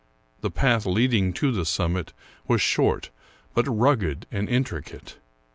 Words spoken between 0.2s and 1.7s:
The path leading to the